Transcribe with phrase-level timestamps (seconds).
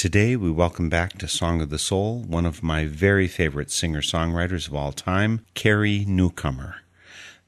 [0.00, 4.00] Today, we welcome back to Song of the Soul one of my very favorite singer
[4.00, 6.76] songwriters of all time, Carrie Newcomer.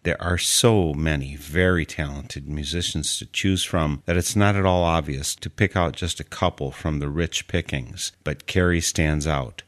[0.02, 4.84] There are so many very talented musicians to choose from that it's not at all
[4.84, 9.62] obvious to pick out just a couple from the rich pickings, but Carrie stands out,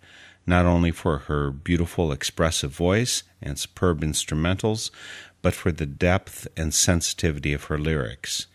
[0.47, 4.91] not only for her beautiful expressive voice and superb instrumentals,
[5.45, 8.47] but for the depth and sensitivity of her lyrics.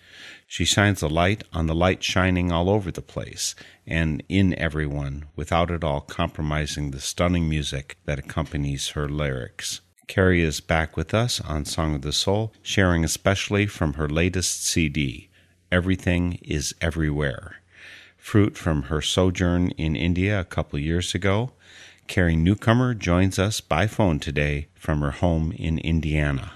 [0.47, 3.53] She shines a light on the light shining all over the place
[3.85, 9.81] and in everyone without at all compromising the stunning music that accompanies her lyrics.
[10.07, 14.65] Carrie is back with us on Song of the Soul, sharing especially from her latest
[14.65, 15.29] CD,
[15.71, 17.57] Everything is Everywhere.
[18.17, 21.51] Fruit from her sojourn in India a couple years ago,
[22.07, 26.53] Carrie Newcomer joins us by phone today from her home in Indiana.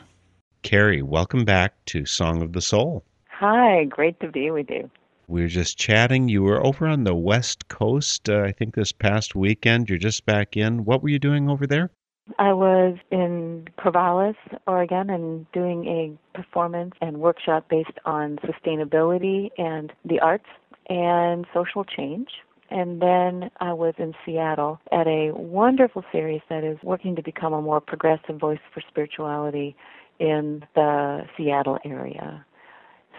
[0.63, 3.03] Carrie, welcome back to Song of the Soul.
[3.28, 4.90] Hi, great to be with you.
[5.28, 6.29] We were just chatting.
[6.29, 9.90] You were over on the West Coast, uh, I think, this past weekend.
[9.90, 10.85] You're just back in.
[10.85, 11.91] What were you doing over there?
[12.40, 19.91] I was in Corvallis, Oregon, and doing a performance and workshop based on sustainability and
[20.06, 20.47] the arts
[20.90, 22.29] and social change.
[22.69, 27.52] And then I was in Seattle at a wonderful series that is working to become
[27.52, 29.75] a more progressive voice for spirituality
[30.19, 32.46] in the Seattle area.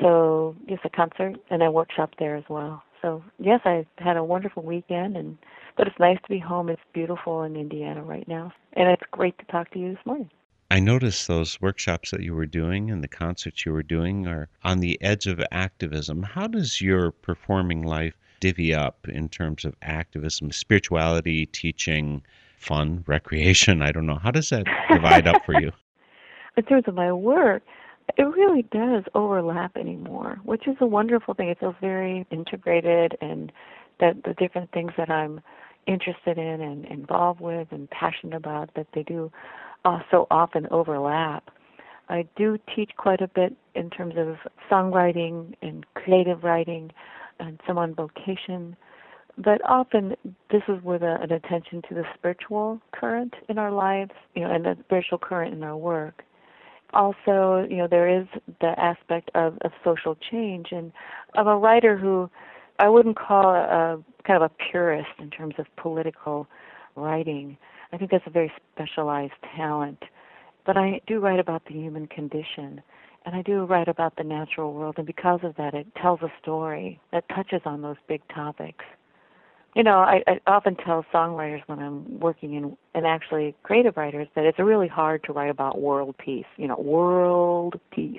[0.01, 2.83] So just a concert and a workshop there as well.
[3.01, 5.37] So yes, I had a wonderful weekend, and
[5.77, 6.69] but it's nice to be home.
[6.69, 10.31] It's beautiful in Indiana right now, and it's great to talk to you this morning.
[10.71, 14.49] I noticed those workshops that you were doing and the concerts you were doing are
[14.65, 16.23] on the edge of activism.
[16.23, 22.23] How does your performing life divvy up in terms of activism, spirituality, teaching,
[22.57, 23.83] fun, recreation?
[23.83, 24.19] I don't know.
[24.19, 25.71] How does that divide up for you?
[26.57, 27.63] In terms of my work,
[28.17, 31.49] it really does overlap anymore, which is a wonderful thing.
[31.49, 33.51] It feels very integrated, and
[34.01, 35.41] that the different things that I'm
[35.87, 39.31] interested in and involved with and passionate about that they do
[39.85, 41.51] uh, so often overlap.
[42.09, 44.37] I do teach quite a bit in terms of
[44.71, 46.91] songwriting and creative writing
[47.41, 48.77] and some on vocation.
[49.37, 50.15] But often
[50.51, 54.51] this is with a, an attention to the spiritual current in our lives, you know,
[54.51, 56.23] and the spiritual current in our work.
[56.95, 58.27] Also, you know, there is
[58.61, 60.93] the aspect of, of social change, and
[61.35, 62.31] I'm a writer who
[62.79, 66.47] I wouldn't call a, a kind of a purist in terms of political
[66.97, 67.57] writing.
[67.93, 70.03] I think that's a very specialized talent.
[70.67, 72.81] But I do write about the human condition,
[73.27, 76.33] and I do write about the natural world, and because of that, it tells a
[76.41, 78.85] story that touches on those big topics.
[79.75, 84.29] You know, I, I often tell songwriters when I'm working in, and actually creative writers,
[84.37, 86.47] that it's really hard to write about world peace.
[86.57, 88.19] You know, world peace.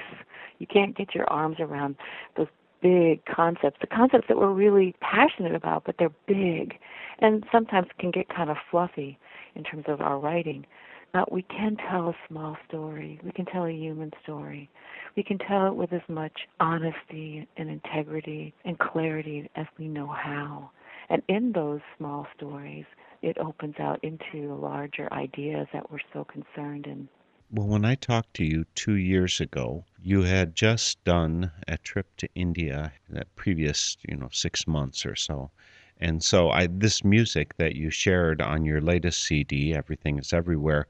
[0.59, 1.95] You can't get your arms around
[2.35, 2.47] those
[2.81, 6.77] big concepts, the concepts that we're really passionate about, but they're big,
[7.19, 9.17] and sometimes can get kind of fluffy
[9.55, 10.65] in terms of our writing.
[11.13, 13.19] But we can tell a small story.
[13.23, 14.69] We can tell a human story.
[15.15, 20.07] We can tell it with as much honesty and integrity and clarity as we know
[20.07, 20.71] how.
[21.09, 22.85] And in those small stories,
[23.21, 27.09] it opens out into larger ideas that we're so concerned in.
[27.51, 32.07] Well, when I talked to you two years ago, you had just done a trip
[32.17, 35.51] to India that previous, you know, six months or so.
[35.99, 40.87] And so I this music that you shared on your latest CD, Everything is Everywhere,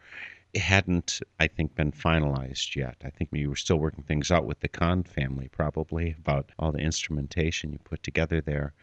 [0.55, 2.95] hadn't, I think, been finalized yet.
[3.03, 6.71] I think you were still working things out with the Khan family, probably, about all
[6.71, 8.73] the instrumentation you put together there.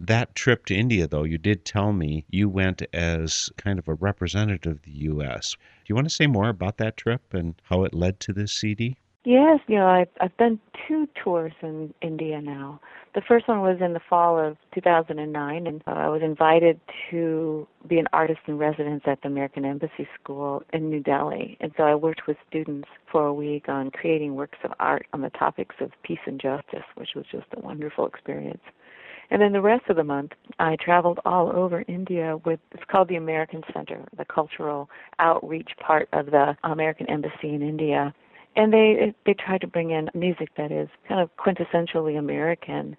[0.00, 3.92] That trip to India, though, you did tell me you went as kind of a
[3.92, 5.52] representative of the U.S.
[5.52, 8.50] Do you want to say more about that trip and how it led to this
[8.50, 8.96] CD?
[9.24, 10.58] Yes, you know, I've I've done
[10.88, 12.80] two tours in India now.
[13.14, 16.80] The first one was in the fall of 2009, and uh, I was invited
[17.10, 21.58] to be an artist in residence at the American Embassy School in New Delhi.
[21.60, 25.20] And so I worked with students for a week on creating works of art on
[25.20, 28.62] the topics of peace and justice, which was just a wonderful experience.
[29.30, 33.08] And then the rest of the month, I traveled all over India with, it's called
[33.08, 38.12] the American Center, the cultural outreach part of the American Embassy in India
[38.56, 42.96] and they they try to bring in music that is kind of quintessentially American,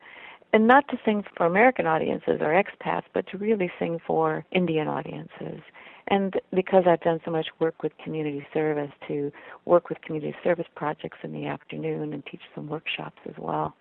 [0.53, 4.87] and not to sing for American audiences or expats, but to really sing for Indian
[4.87, 5.61] audiences.
[6.07, 9.31] And because I've done so much work with community service, to
[9.65, 13.75] work with community service projects in the afternoon and teach some workshops as well.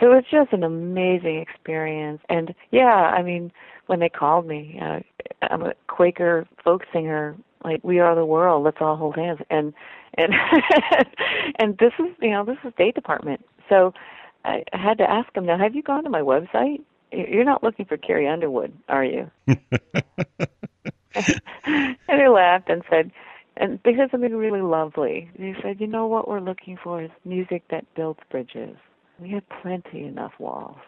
[0.00, 2.22] So it's just an amazing experience.
[2.28, 3.52] And yeah, I mean,
[3.86, 5.00] when they called me, uh,
[5.42, 7.36] I'm a Quaker folk singer.
[7.62, 8.64] Like we are the world.
[8.64, 9.40] Let's all hold hands.
[9.50, 9.74] And
[10.16, 10.32] and
[11.58, 13.44] and this is you know this is state department.
[13.68, 13.92] So
[14.44, 16.80] i had to ask them, now have you gone to my website?
[17.12, 19.30] You're not looking for carrie underwood are you?
[21.14, 23.10] And they laughed and said
[23.56, 25.30] and they said something really lovely.
[25.38, 28.76] They said you know what we're looking for is music that builds bridges
[29.20, 30.78] we have plenty enough walls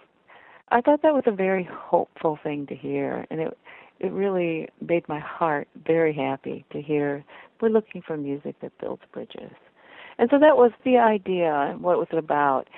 [0.70, 3.58] i thought that was a very hopeful thing to hear and it
[4.00, 7.24] it really made my heart very happy to hear
[7.62, 9.52] we're looking for music that builds bridges.
[10.18, 12.68] And so that was the idea, and what was it about.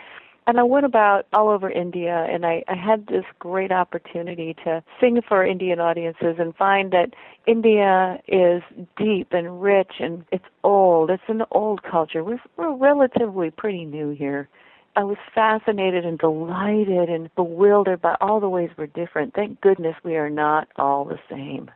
[0.47, 4.85] And I went about all over India and I, I had this great opportunity to
[5.01, 7.15] sing for Indian audiences and find that
[7.47, 8.63] India is
[8.99, 11.09] deep and rich and it's old.
[11.09, 12.23] It's an old culture.
[12.23, 14.51] We're, we're relatively pretty new here.
[14.97, 19.35] I was fascinated and delighted and bewildered by all the ways we're different.
[19.35, 21.71] Thank goodness we are not all the same.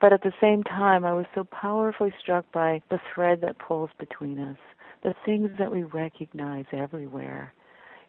[0.00, 3.90] But at the same time, I was so powerfully struck by the thread that pulls
[3.98, 4.58] between us,
[5.02, 7.52] the things that we recognize everywhere.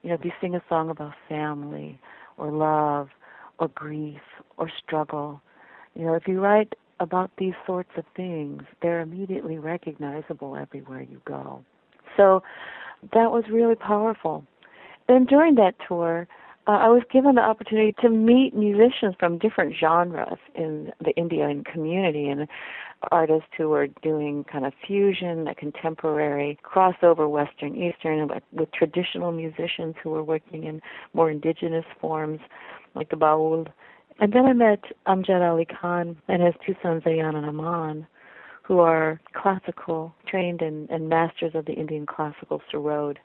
[0.03, 1.99] You know, if you sing a song about family
[2.37, 3.09] or love
[3.57, 4.21] or grief
[4.57, 5.41] or struggle,
[5.95, 11.21] you know, if you write about these sorts of things, they're immediately recognizable everywhere you
[11.25, 11.63] go.
[12.15, 12.43] So
[13.13, 14.45] that was really powerful.
[15.07, 16.27] Then during that tour,
[16.67, 21.63] uh, I was given the opportunity to meet musicians from different genres in the Indian
[21.63, 22.47] community and
[23.11, 29.95] artists who were doing kind of fusion, a contemporary crossover Western Eastern with traditional musicians
[30.03, 30.81] who were working in
[31.13, 32.41] more indigenous forms
[32.95, 33.67] like the baul.
[34.19, 38.07] And then I met Amjad Ali Khan and his two sons Ayan and Aman
[38.67, 43.15] who are classical trained and, and masters of the Indian classical sarod.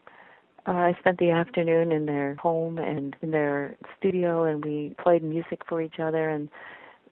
[0.69, 5.25] Uh, I spent the afternoon in their home and in their studio, and we played
[5.25, 6.29] music for each other.
[6.29, 6.49] And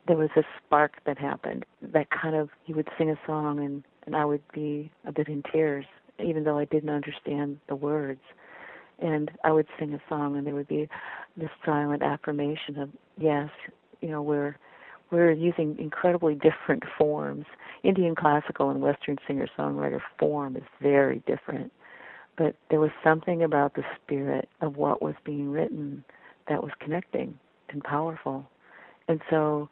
[0.07, 1.67] there was a spark that happened.
[1.83, 5.27] That kind of he would sing a song, and and I would be a bit
[5.27, 5.85] in tears,
[6.25, 8.21] even though I didn't understand the words.
[9.01, 10.89] And I would sing a song, and there would be
[11.37, 13.49] this silent affirmation of yes,
[14.01, 14.57] you know, we're
[15.11, 17.47] we're using incredibly different forms.
[17.83, 21.73] Indian classical and Western singer songwriter form is very different.
[22.37, 26.05] But there was something about the spirit of what was being written
[26.49, 28.49] that was connecting and powerful.
[29.09, 29.69] And so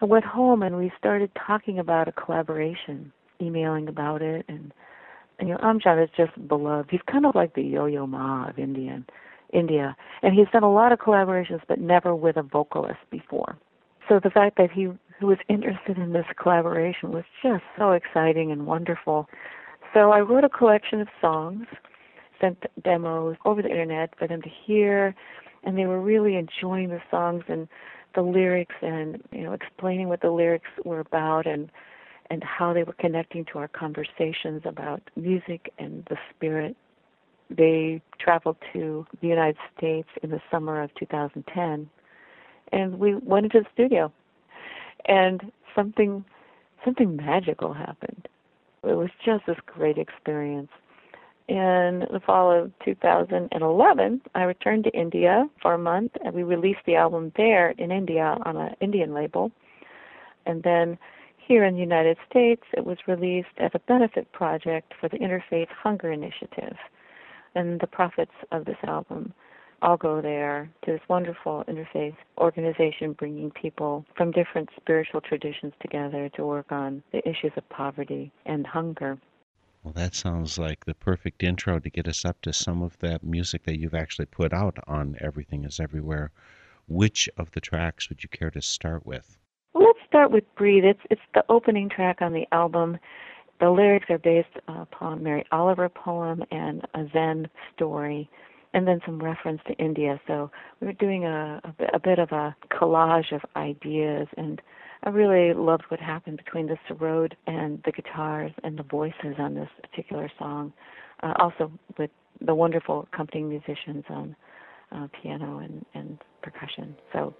[0.00, 4.72] I went home and we started talking about a collaboration, emailing about it and,
[5.38, 6.90] and you know, Amjad is just beloved.
[6.90, 9.06] He's kind of like the Yo-Yo Ma of Indian
[9.52, 9.96] India.
[10.22, 13.56] And he's done a lot of collaborations but never with a vocalist before
[14.08, 14.88] so the fact that he,
[15.20, 19.28] was interested in this collaboration was just so exciting and wonderful.
[19.92, 21.66] So I wrote a collection of songs,
[22.40, 25.12] sent demos over the internet for them to hear,
[25.64, 27.66] and they were really enjoying the songs and
[28.14, 31.68] the lyrics and you know explaining what the lyrics were about and
[32.30, 36.76] and how they were connecting to our conversations about music and the spirit.
[37.50, 41.90] They traveled to the United States in the summer of 2010
[42.72, 44.12] and we went into the studio.
[45.06, 46.24] And something
[46.84, 48.28] something magical happened.
[48.84, 50.70] It was just this great experience.
[51.48, 56.84] In the fall of 2011 i returned to india for a month and we released
[56.84, 59.50] the album there in india on an indian label.
[60.44, 60.98] And then
[61.38, 65.68] here in the united states it was released as a benefit project for the interfaith
[65.68, 66.76] hunger initiative
[67.54, 69.32] and the profits of this album
[69.80, 76.28] I'll go there to this wonderful interfaith organization bringing people from different spiritual traditions together
[76.30, 79.18] to work on the issues of poverty and hunger.
[79.84, 83.22] Well, that sounds like the perfect intro to get us up to some of that
[83.22, 86.32] music that you've actually put out on Everything is Everywhere.
[86.88, 89.38] Which of the tracks would you care to start with?
[89.74, 90.84] Well, let's start with Breathe.
[90.84, 92.98] It's, it's the opening track on the album.
[93.60, 98.28] the lyrics are based upon Mary Oliver poem and a Zen story,
[98.78, 100.20] and then some reference to India.
[100.28, 104.62] So we were doing a, a, a bit of a collage of ideas, and
[105.02, 109.54] I really loved what happened between the sarod and the guitars and the voices on
[109.54, 110.72] this particular song.
[111.24, 114.36] Uh, also with the wonderful accompanying musicians on
[114.92, 116.94] uh, piano and, and percussion.
[117.12, 117.34] So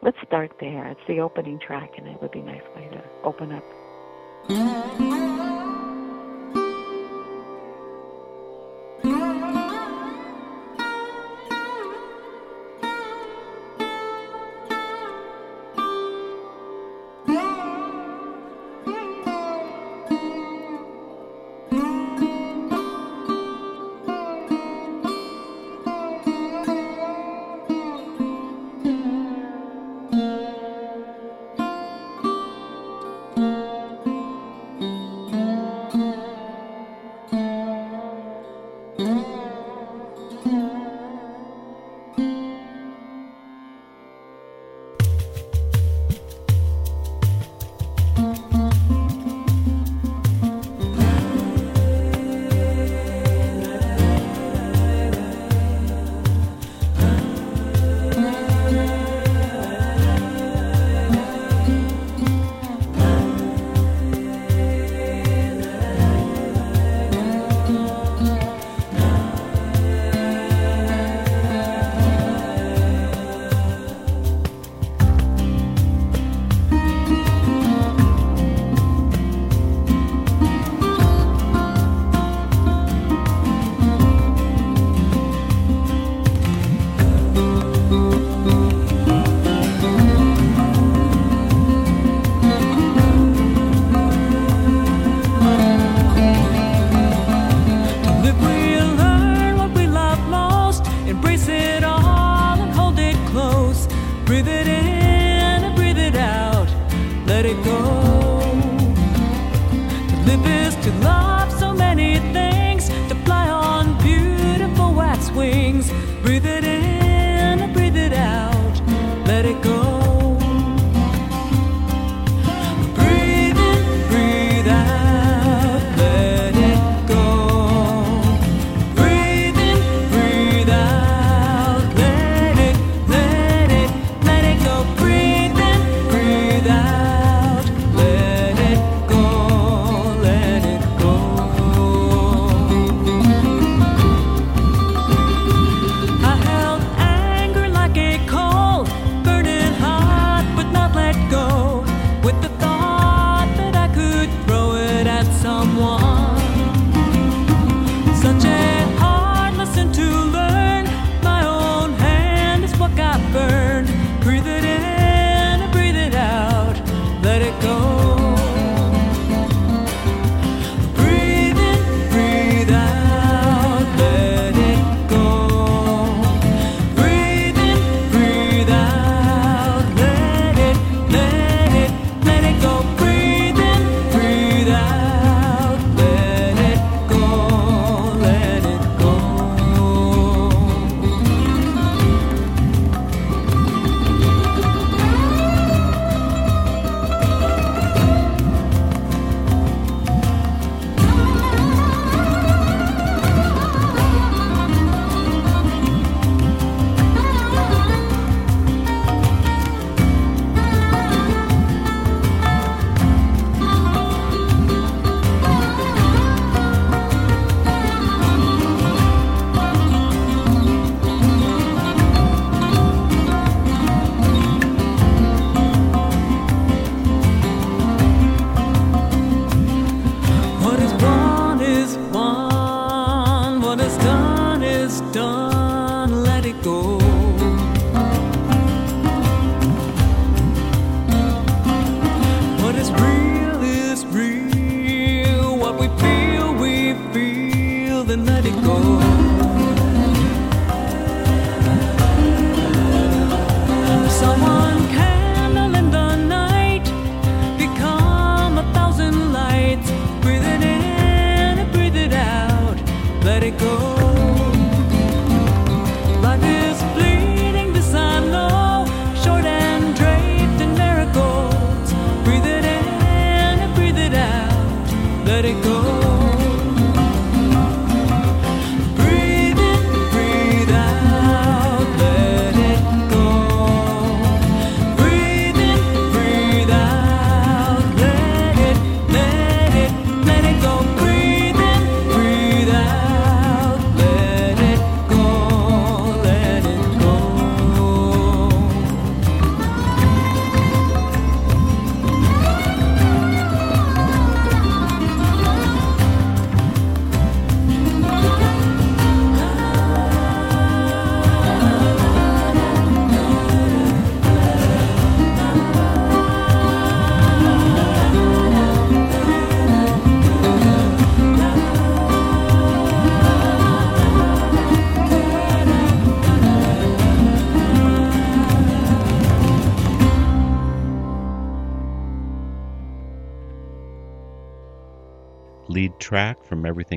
[0.00, 0.86] let's start there.
[0.86, 3.64] It's the opening track, and it would be nice way to open up.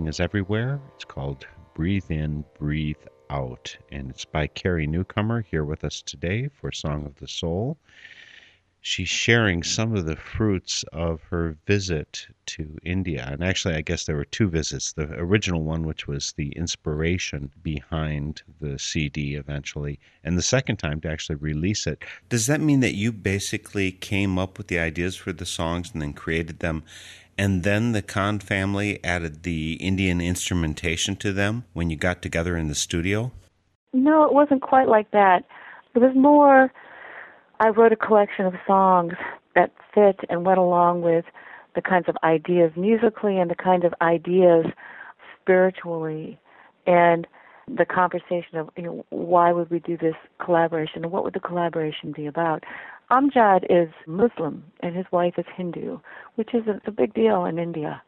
[0.08, 0.80] Is Everywhere.
[0.96, 2.96] It's called Breathe In, Breathe
[3.30, 7.78] Out, and it's by Carrie Newcomer here with us today for Song of the Soul
[8.88, 13.28] she's sharing some of the fruits of her visit to India.
[13.30, 14.94] And actually, I guess there were two visits.
[14.94, 21.02] The original one, which was the inspiration behind the CD eventually, and the second time
[21.02, 22.04] to actually release it.
[22.30, 26.02] Does that mean that you basically came up with the ideas for the songs and
[26.02, 26.84] then created them?
[27.38, 32.58] And then the Khan family added the Indian instrumentation to them when you got together
[32.58, 33.32] in the studio?
[33.94, 35.44] No, it wasn't quite like that.
[35.94, 36.72] It was more
[37.60, 39.14] I wrote a collection of songs
[39.56, 41.26] that fit and went along with
[41.76, 44.66] the kinds of ideas musically and the kind of ideas
[45.42, 46.40] spiritually
[46.86, 47.28] and
[47.68, 51.40] the conversation of you know why would we do this collaboration and what would the
[51.40, 52.64] collaboration be about
[53.12, 56.00] amjad is muslim and his wife is hindu
[56.36, 58.02] which is a, a big deal in india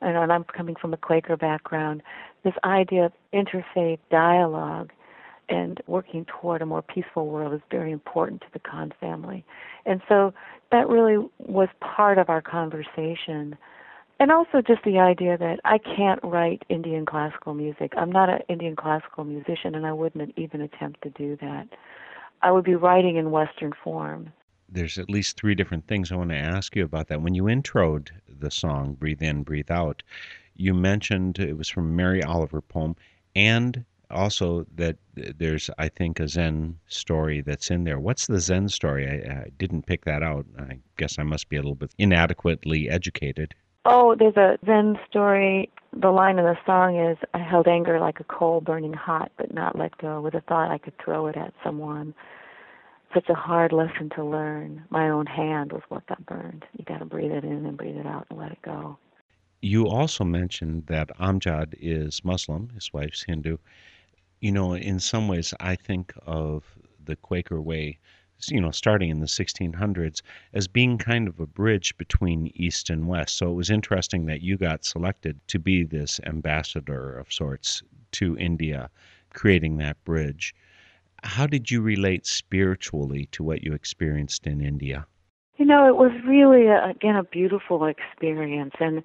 [0.00, 2.02] and, and i'm coming from a quaker background
[2.44, 4.90] this idea of interfaith dialogue
[5.50, 9.44] and working toward a more peaceful world is very important to the Khan family.
[9.84, 10.32] And so
[10.70, 13.56] that really was part of our conversation.
[14.20, 17.92] And also just the idea that I can't write Indian classical music.
[17.96, 21.66] I'm not an Indian classical musician, and I wouldn't even attempt to do that.
[22.42, 24.32] I would be writing in Western form.
[24.72, 27.22] There's at least three different things I want to ask you about that.
[27.22, 30.02] When you introed the song Breathe In, Breathe Out,
[30.54, 32.96] you mentioned it was from Mary Oliver poem
[33.34, 37.98] and also that there's I think a Zen story that's in there.
[37.98, 39.06] What's the Zen story?
[39.06, 40.46] I, I, didn't pick that out.
[40.58, 43.54] I guess I must be a little bit inadequately educated.
[43.84, 45.70] Oh, there's a Zen story.
[45.92, 49.54] The line in the song is I held anger like a coal burning hot, but
[49.54, 50.20] not let go.
[50.20, 52.14] With a thought I could throw it at someone.
[53.12, 54.84] Such a hard lesson to learn.
[54.90, 56.64] My own hand was what got burned.
[56.76, 58.98] You got to breathe it in and breathe it out and let it go.
[59.62, 63.58] You also mentioned that Amjad is Muslim, his wife's Hindu
[64.40, 66.64] you know, in some ways, I think of
[67.04, 67.98] the Quaker way,
[68.48, 70.22] you know, starting in the 1600s,
[70.54, 73.36] as being kind of a bridge between East and West.
[73.36, 78.36] So it was interesting that you got selected to be this ambassador of sorts to
[78.38, 78.88] India,
[79.34, 80.54] creating that bridge.
[81.22, 85.06] How did you relate spiritually to what you experienced in India?
[85.56, 88.74] You know, it was really, a, again, a beautiful experience.
[88.80, 89.02] And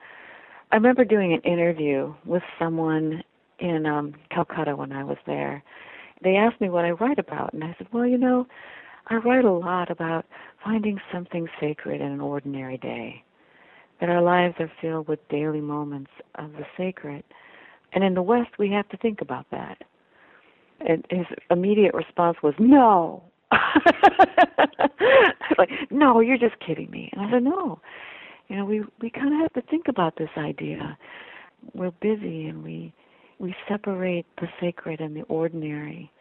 [0.72, 3.24] I remember doing an interview with someone
[3.60, 5.64] in um, Calcutta when I was there.
[6.24, 8.48] They asked me what I write about, and I said, well, you know,
[9.08, 10.26] I write a lot about
[10.64, 13.24] finding something sacred in an ordinary day.
[14.00, 17.24] That our lives are filled with daily moments of the sacred.
[17.94, 19.84] And in the West, we have to think about that.
[20.86, 23.24] And his immediate response was, no.
[25.58, 27.10] like, no, you're just kidding me.
[27.14, 27.80] And I said, no.
[28.48, 30.98] You know, we we kind of have to think about this idea.
[31.74, 32.94] We're busy and we
[33.40, 36.12] we separate the sacred and the ordinary.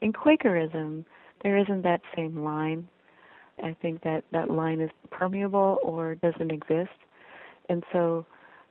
[0.00, 1.04] In Quakerism,
[1.42, 2.88] there isn't that same line.
[3.62, 6.90] I think that that line is permeable or doesn't exist.
[7.68, 8.24] And so,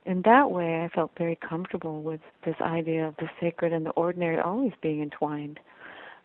[0.08, 3.90] in that way, I felt very comfortable with this idea of the sacred and the
[3.90, 5.60] ordinary always being entwined.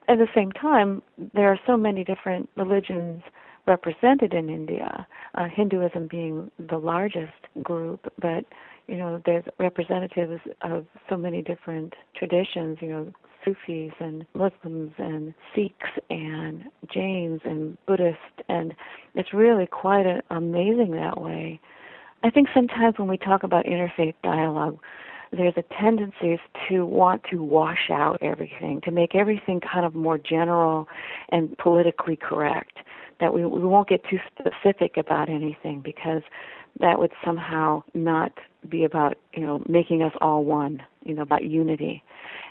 [0.08, 1.02] At the same time,
[1.34, 3.22] there are so many different religions
[3.68, 8.46] represented in India, uh, Hinduism being the largest group, but
[8.88, 15.34] you know, there's representatives of so many different traditions, you know, Sufis and Muslims and
[15.54, 18.74] Sikhs and Jains and Buddhists, and
[19.16, 21.60] it's really quite a, amazing that way.
[22.24, 24.80] I think sometimes when we talk about interfaith dialogue,
[25.32, 30.18] there's a tendency to want to wash out everything, to make everything kind of more
[30.18, 30.88] general
[31.30, 32.78] and politically correct.
[33.20, 36.22] That we, we won't get too specific about anything because
[36.80, 38.32] that would somehow not
[38.70, 42.04] be about you know making us all one you know about unity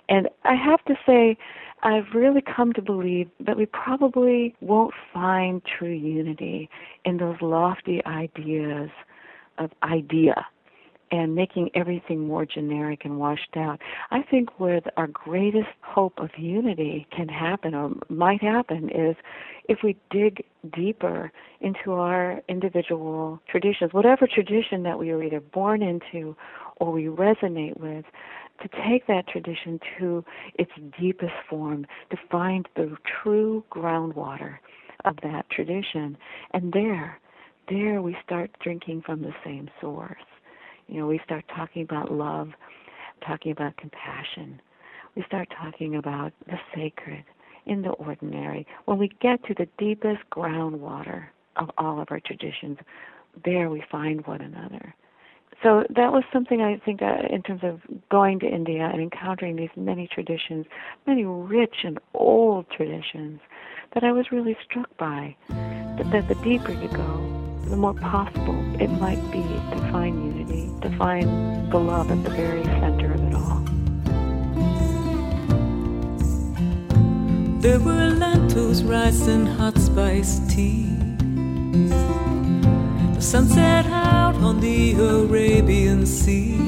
[0.08, 1.37] and i have to say
[1.82, 6.68] i've really come to believe that we probably won't find true unity
[7.04, 8.90] in those lofty ideas
[9.59, 10.47] of idea
[11.12, 13.79] and making everything more generic and washed out.
[14.11, 19.15] I think where our greatest hope of unity can happen or might happen is
[19.69, 20.43] if we dig
[20.75, 26.35] deeper into our individual traditions, whatever tradition that we are either born into
[26.77, 28.07] or we resonate with,
[28.62, 34.57] to take that tradition to its deepest form, to find the true groundwater
[35.05, 36.17] of that tradition.
[36.55, 37.21] And there,
[37.68, 40.16] there we start drinking from the same source.
[40.88, 42.48] You know, we start talking about love,
[43.27, 44.61] talking about compassion.
[45.14, 47.25] We start talking about the sacred
[47.66, 48.66] in the ordinary.
[48.87, 52.79] When we get to the deepest groundwater of all of our traditions,
[53.44, 54.94] there we find one another.
[55.62, 59.57] so that was something I think uh, in terms of going to India and encountering
[59.57, 60.66] these many traditions,
[61.07, 63.40] many rich and old traditions,
[63.94, 65.37] that I was really struck by.
[65.48, 67.41] That, that the deeper you go,
[67.72, 72.28] the more possible it might be to find unity, to find the love at the
[72.28, 73.61] very center of it all.
[77.62, 80.85] There were lentils, rice, and hot spiced tea.
[83.14, 86.58] The sun set out on the Arabian Sea.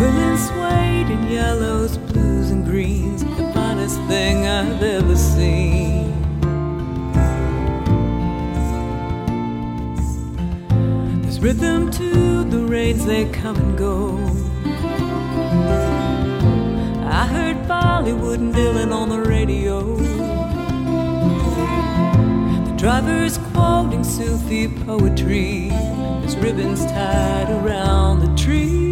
[0.00, 3.24] Women swayed in yellows, blues, and greens.
[3.24, 6.23] The finest thing I've ever seen.
[11.44, 14.16] Rhythm to the rains, they come and go.
[17.06, 19.96] I heard Bollywood and Dylan on the radio.
[22.64, 25.68] The driver's quoting Sufi poetry.
[25.68, 28.83] There's ribbons tied around the trees.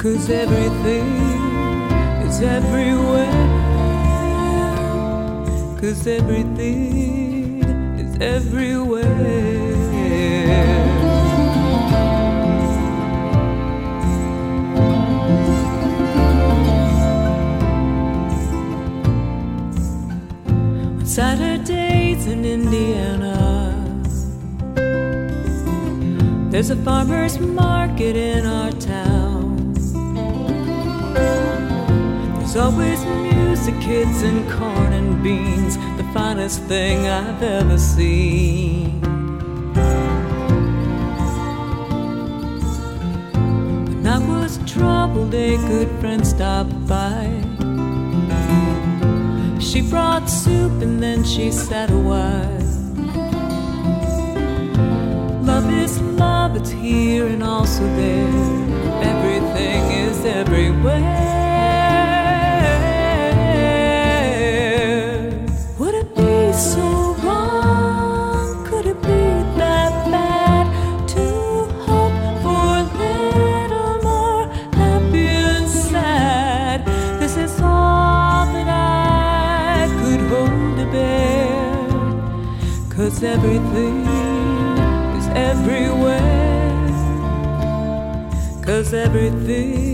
[0.00, 1.08] Cause everything
[2.26, 3.26] is everywhere.
[5.78, 7.62] Cause everything
[7.98, 9.04] is everywhere.
[20.96, 23.36] On Saturdays in Indiana,
[26.50, 29.29] there's a farmer's market in our town.
[32.52, 39.00] There's always music, kids, and corn and beans, the finest thing I've ever seen.
[43.86, 47.22] When I was troubled, a good friend stopped by.
[49.60, 52.64] She brought soup and then she sat a while.
[55.44, 58.26] Love is love, it's here and also there.
[59.04, 61.39] Everything is everywhere.
[83.34, 84.04] Everything
[85.18, 86.18] is everywhere.
[88.60, 89.89] Cause everything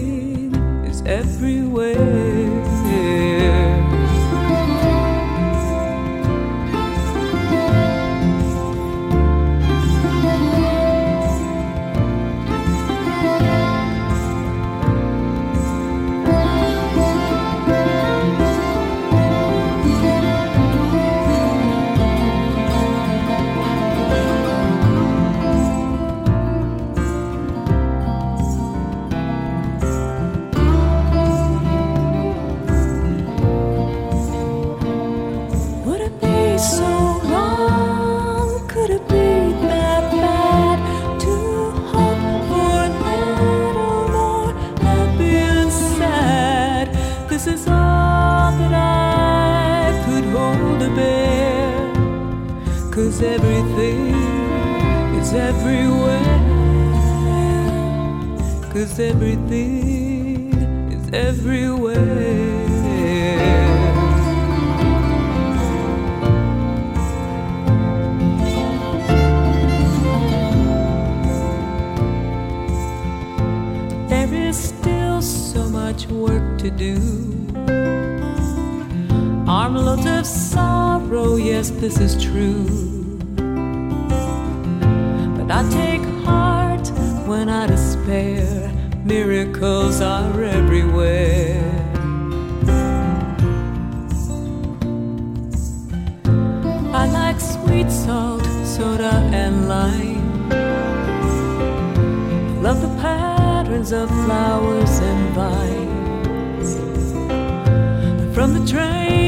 [108.47, 109.26] From the train,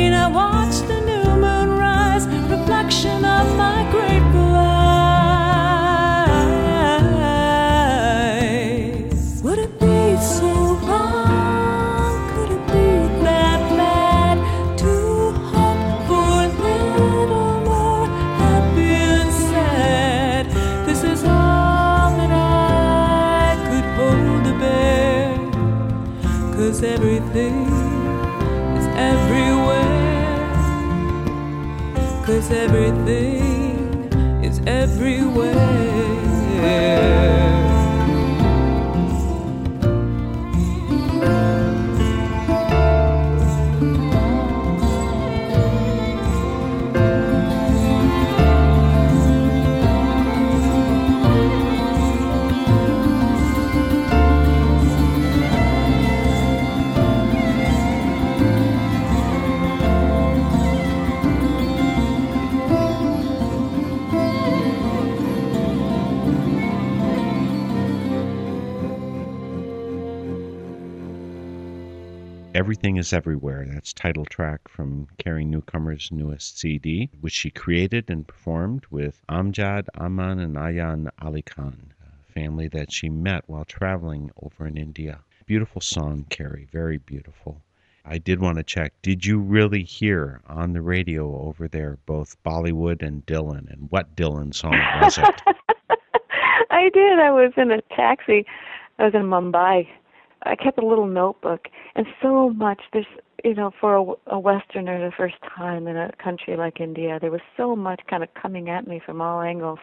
[32.50, 33.37] everything
[72.68, 73.64] Everything is Everywhere.
[73.66, 79.86] That's title track from Carrie Newcomer's newest CD, which she created and performed with Amjad
[79.96, 85.20] Aman and Ayan Ali Khan, a family that she met while traveling over in India.
[85.46, 87.62] Beautiful song, Carrie, very beautiful.
[88.04, 88.92] I did want to check.
[89.00, 93.72] Did you really hear on the radio over there both Bollywood and Dylan?
[93.72, 95.24] And what Dylan song was it?
[96.70, 97.18] I did.
[97.18, 98.44] I was in a taxi.
[98.98, 99.88] I was in Mumbai.
[100.42, 102.80] I kept a little notebook, and so much.
[102.92, 103.06] There's,
[103.44, 107.30] you know, for a, a Westerner, the first time in a country like India, there
[107.30, 109.78] was so much kind of coming at me from all angles.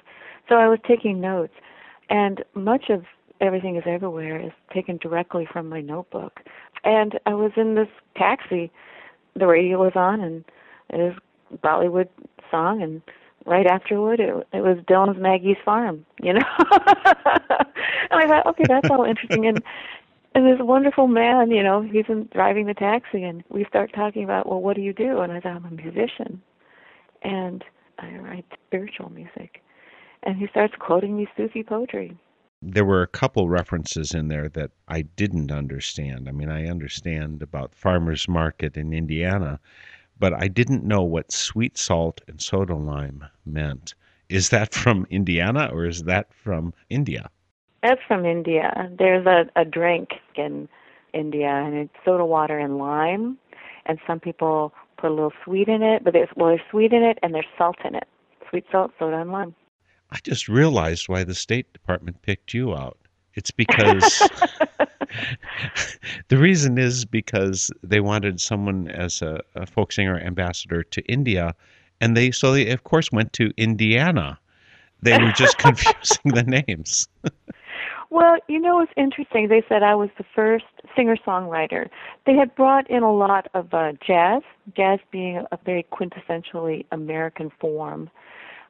[0.47, 1.53] So I was taking notes,
[2.09, 3.03] and much of
[3.41, 6.39] everything is everywhere is taken directly from my notebook.
[6.83, 8.71] And I was in this taxi.
[9.35, 10.45] The radio was on, and
[10.89, 11.13] it was
[11.63, 12.07] Bollywood
[12.49, 13.01] song, and
[13.45, 16.41] right afterward it, it was Dylan's Maggie's Farm, you know.
[16.71, 19.45] and I thought, okay, that's all interesting.
[19.47, 19.61] And
[20.35, 24.25] and this wonderful man, you know, he's in, driving the taxi, and we start talking
[24.25, 25.21] about, well, what do you do?
[25.21, 26.41] And I said, I'm a musician,
[27.23, 27.63] and
[27.99, 29.63] I write spiritual music.
[30.23, 32.17] And he starts quoting me Sufi poetry.
[32.61, 36.27] There were a couple references in there that I didn't understand.
[36.27, 39.59] I mean, I understand about farmers market in Indiana,
[40.19, 43.93] but I didn't know what sweet salt and soda lime meant.
[44.27, 47.29] Is that from Indiana or is that from India?
[47.85, 48.89] That's from India.
[48.97, 50.67] There's a, a drink in
[51.13, 53.37] India, and it's soda water and lime.
[53.85, 57.03] And some people put a little sweet in it, but there's well, there's sweet in
[57.03, 58.07] it and there's salt in it.
[58.49, 59.53] Sweet salt, soda, and lime.
[60.09, 62.97] I just realized why the State Department picked you out.
[63.35, 64.01] It's because
[66.29, 71.53] the reason is because they wanted someone as a, a folk singer ambassador to India,
[72.01, 74.39] and they so they of course went to Indiana.
[75.03, 77.07] They were just confusing the names.
[78.09, 79.47] Well, you know, it's interesting.
[79.47, 80.65] They said I was the first
[80.95, 81.89] singer songwriter.
[82.25, 84.41] They had brought in a lot of uh, jazz,
[84.75, 88.09] jazz being a very quintessentially American form,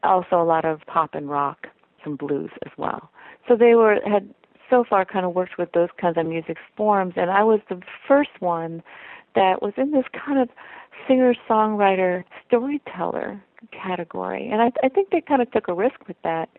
[0.04, 1.68] also a lot of pop and rock,
[2.04, 3.10] some blues as well.
[3.48, 4.34] So they were had
[4.70, 7.82] so far kind of worked with those kinds of music forms, and I was the
[8.08, 8.82] first one
[9.36, 10.50] that was in this kind of
[11.08, 13.40] singer songwriter storyteller
[13.72, 16.50] category, and I, I think they kind of took a risk with that.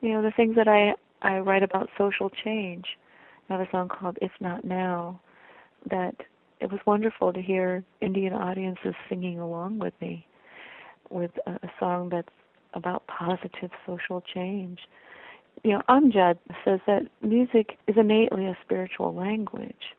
[0.00, 2.84] You know, the things that I I write about social change.
[3.48, 5.20] I have a song called If Not Now
[5.90, 6.14] that
[6.60, 10.26] it was wonderful to hear Indian audiences singing along with me
[11.10, 12.28] with a, a song that's
[12.74, 14.80] about positive social change.
[15.64, 19.94] You know, Amjad says that music is innately a spiritual language.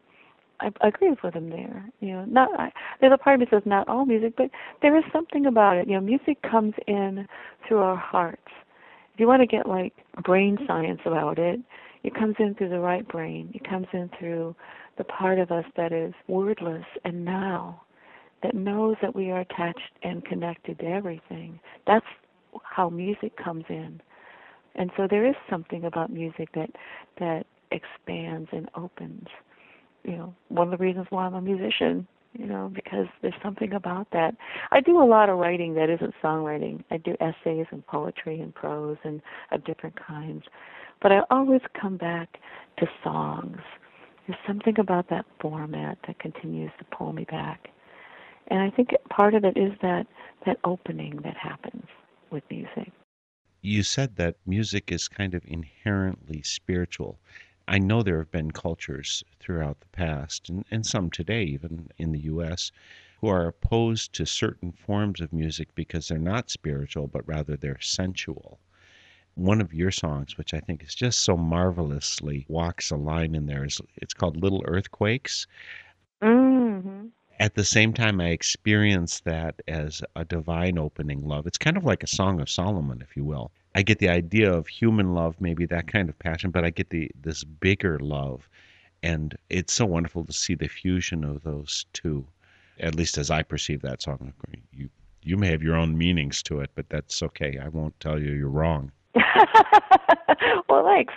[0.59, 1.86] I, I agree with him there.
[1.99, 4.49] You know, not I, there's a part of me says not all music, but
[4.81, 5.88] there is something about it.
[5.88, 7.27] You know, music comes in
[7.67, 8.51] through our hearts
[9.13, 11.60] if you want to get like brain science about it,
[12.04, 13.52] it comes in through the right brain.
[13.54, 14.56] It comes in through
[14.97, 17.82] the part of us that is wordless and now,
[18.41, 21.60] that knows that we are attached and connected to everything.
[21.88, 22.06] That's
[22.63, 24.02] how music comes in.
[24.76, 26.69] And so there is something about music that
[27.19, 29.28] that expands and opens.
[30.04, 33.74] You know, one of the reasons why I'm a musician you know, because there's something
[33.74, 34.36] about that.
[34.72, 36.84] I do a lot of writing that isn't songwriting.
[36.91, 40.43] I do essays and poetry and prose and of different kinds.
[41.02, 42.39] But I always come back
[42.78, 43.60] to songs.
[44.28, 47.69] There's something about that format that continues to pull me back.
[48.48, 50.08] And I think part of it is that
[50.46, 51.86] that opening that happens
[52.32, 52.91] with music.
[53.62, 57.19] You said that music is kind of inherently spiritual.
[57.67, 62.12] I know there have been cultures throughout the past, and, and some today, even in
[62.12, 62.71] the U.S.,
[63.21, 67.80] who are opposed to certain forms of music because they're not spiritual, but rather they're
[67.80, 68.60] sensual.
[69.36, 73.45] One of your songs, which I think is just so marvelously walks a line in
[73.45, 75.47] there, is it's called Little Earthquakes.
[76.21, 77.08] Mm-hmm.
[77.43, 81.45] At the same time, I experience that as a divine opening love.
[81.45, 83.51] It's kind of like a Song of Solomon, if you will.
[83.75, 86.89] I get the idea of human love, maybe that kind of passion, but I get
[86.89, 88.47] the this bigger love.
[89.12, 92.25] And it's so wonderful to see the fusion of those two,
[92.79, 94.32] at least as I perceive that song.
[94.71, 94.89] You,
[95.21, 97.60] you may have your own meanings to it, but that's okay.
[97.62, 98.89] I won't tell you you're wrong.
[100.69, 101.13] well, thanks.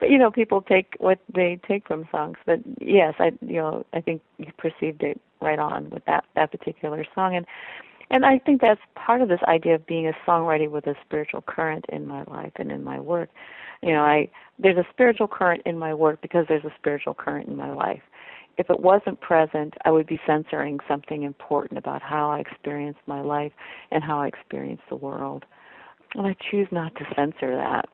[0.00, 2.36] But you know, people take what they take from songs.
[2.46, 6.50] But yes, I you know I think you perceived it right on with that that
[6.50, 7.46] particular song, and
[8.10, 11.42] and I think that's part of this idea of being a songwriter with a spiritual
[11.42, 13.28] current in my life and in my work.
[13.82, 17.48] You know, I there's a spiritual current in my work because there's a spiritual current
[17.48, 18.02] in my life.
[18.56, 23.20] If it wasn't present, I would be censoring something important about how I experience my
[23.20, 23.52] life
[23.92, 25.44] and how I experience the world.
[26.14, 27.88] And I choose not to censor that.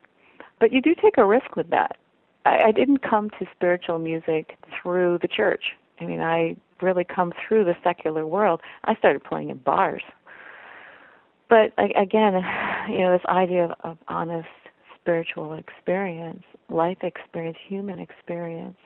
[0.60, 1.98] But you do take a risk with that.
[2.46, 5.62] I, I didn't come to spiritual music through the church.
[6.00, 8.60] I mean, I really come through the secular world.
[8.84, 10.02] I started playing in bars.
[11.48, 12.34] But again,
[12.88, 14.48] you know, this idea of, of honest
[15.00, 18.76] spiritual experience, life experience, human experience,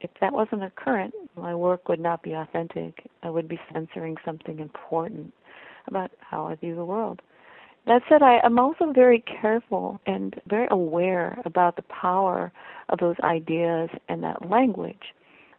[0.00, 3.08] if that wasn't a current, my work would not be authentic.
[3.22, 5.32] I would be censoring something important
[5.88, 7.20] about how I view the world.
[7.86, 12.52] That said, I, am also very careful and very aware about the power
[12.90, 15.14] of those ideas and that language.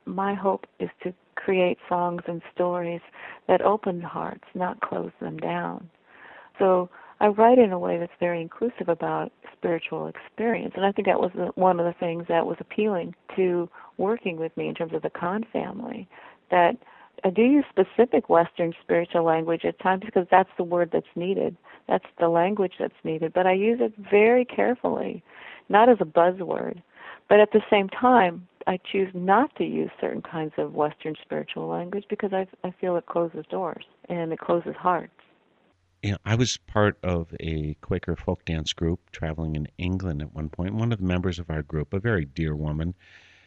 [0.06, 3.02] My hope is to create songs and stories
[3.48, 5.90] that open hearts, not close them down.
[6.58, 6.90] So
[7.22, 11.20] I write in a way that's very inclusive about spiritual experience, and I think that
[11.20, 15.02] was one of the things that was appealing to working with me in terms of
[15.02, 16.08] the Khan family.
[16.52, 16.78] That
[17.24, 21.58] I do use specific Western spiritual language at times because that's the word that's needed.
[21.88, 23.34] That's the language that's needed.
[23.34, 25.22] But I use it very carefully,
[25.68, 26.82] not as a buzzword.
[27.28, 31.66] But at the same time, I choose not to use certain kinds of Western spiritual
[31.66, 35.12] language because I, I feel it closes doors and it closes hearts.
[36.04, 40.50] Know, I was part of a Quaker folk dance group traveling in England at one
[40.50, 40.76] point.
[40.76, 42.94] One of the members of our group, a very dear woman,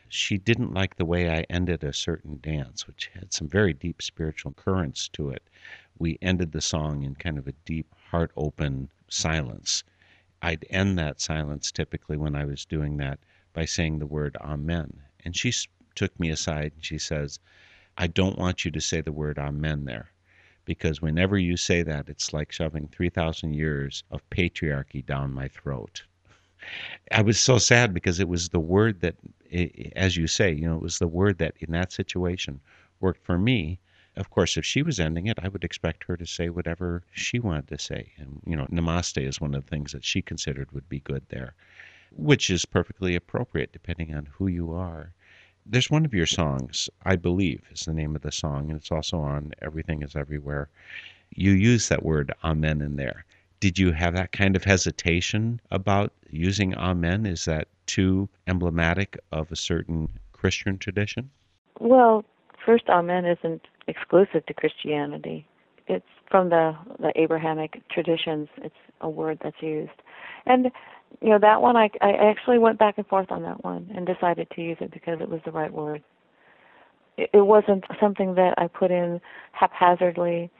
[0.08, 4.02] she didn't like the way I ended a certain dance, which had some very deep
[4.02, 5.44] spiritual currents to it.
[5.96, 9.84] We ended the song in kind of a deep, heart open silence.
[10.42, 13.20] I'd end that silence typically when I was doing that
[13.52, 15.02] by saying the word Amen.
[15.24, 15.52] And she
[15.94, 17.38] took me aside and she says,
[17.98, 20.10] I don't want you to say the word Amen there.
[20.64, 26.04] Because whenever you say that, it's like shoving 3,000 years of patriarchy down my throat.
[27.10, 29.16] I was so sad because it was the word that,
[29.96, 32.60] as you say, you know, it was the word that in that situation
[33.00, 33.80] worked for me.
[34.14, 37.40] Of course, if she was ending it, I would expect her to say whatever she
[37.40, 38.12] wanted to say.
[38.18, 41.24] And, you know, namaste is one of the things that she considered would be good
[41.30, 41.54] there,
[42.16, 45.12] which is perfectly appropriate depending on who you are.
[45.64, 48.90] There's one of your songs, I believe, is the name of the song, and it's
[48.90, 50.68] also on Everything is Everywhere.
[51.30, 53.24] You use that word amen in there
[53.62, 57.24] did you have that kind of hesitation about using Amen?
[57.24, 61.30] Is that too emblematic of a certain Christian tradition?
[61.78, 62.24] Well,
[62.66, 65.46] first, Amen isn't exclusive to Christianity.
[65.86, 68.48] It's from the, the Abrahamic traditions.
[68.56, 70.02] It's a word that's used.
[70.46, 70.70] And,
[71.20, 74.06] you know, that one, I, I actually went back and forth on that one and
[74.06, 76.02] decided to use it because it was the right word.
[77.16, 79.20] It, it wasn't something that I put in
[79.52, 80.50] haphazardly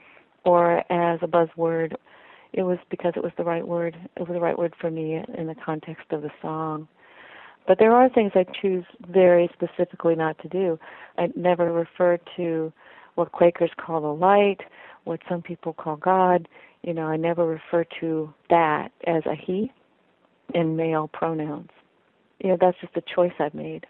[0.45, 1.95] or as a buzzword
[2.53, 3.97] it was because it was the right word.
[4.16, 6.87] It was the right word for me in the context of the song.
[7.66, 10.78] But there are things I choose very specifically not to do.
[11.16, 12.72] I never refer to
[13.14, 14.61] what Quakers call the light,
[15.05, 16.49] what some people call God.
[16.83, 19.72] You know, I never refer to that as a he
[20.55, 21.70] in male pronouns.
[22.41, 23.87] You know, that's just a choice I've made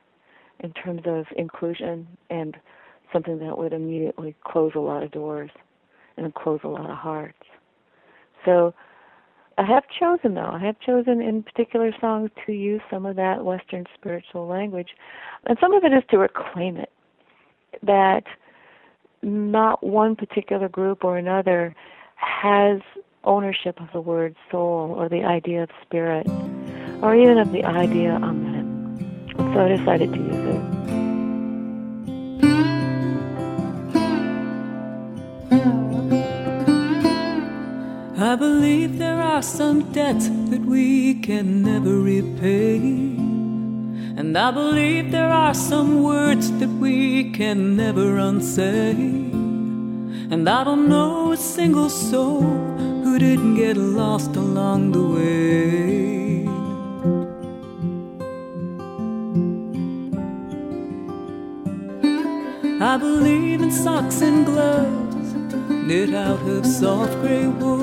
[0.60, 2.56] in terms of inclusion and
[3.12, 5.50] something that would immediately close a lot of doors
[6.16, 7.42] and close a lot of hearts.
[8.44, 8.74] So
[9.58, 13.44] I have chosen, though, I have chosen in particular songs to use some of that
[13.44, 14.88] Western spiritual language.
[15.46, 16.90] And some of it is to reclaim it.
[17.82, 18.24] That
[19.22, 21.74] not one particular group or another
[22.22, 22.80] has
[23.24, 26.26] ownership of the word soul or the idea of spirit
[27.02, 29.28] or even of the idea amen.
[29.36, 30.92] So I decided to use it.
[38.18, 42.78] I believe there are some debts that we can never repay.
[44.16, 49.41] And I believe there are some words that we can never unsay.
[50.32, 52.40] And I don't know a single soul
[53.04, 56.46] who didn't get lost along the way.
[62.80, 65.34] I believe in socks and gloves
[65.68, 67.82] knit out of soft gray wool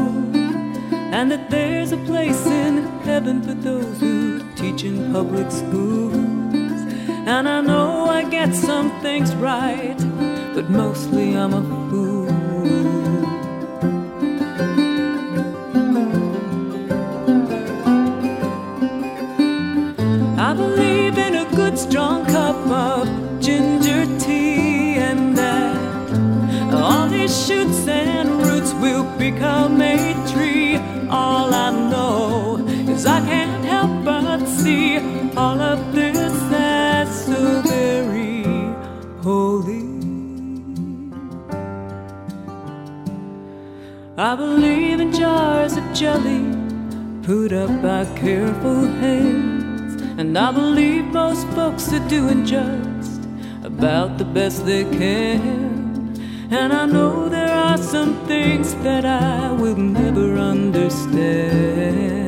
[1.14, 6.16] and that there's a place in heaven for those who teach in public schools,
[7.28, 10.00] And I know I get some things right,
[10.56, 12.19] but mostly I'm a fool.
[21.80, 23.08] Strong cup of
[23.40, 30.76] ginger tea and that all these shoots and roots will become a tree.
[31.10, 32.58] All I know
[32.94, 34.98] is I can't help but see
[35.38, 38.44] all of this as so very
[39.24, 39.86] holy.
[44.18, 46.44] I believe in jars of jelly
[47.24, 49.49] put up by careful hands.
[50.20, 53.22] And I believe most folks are doing just
[53.64, 56.14] about the best they can.
[56.52, 62.19] And I know there are some things that I will never understand.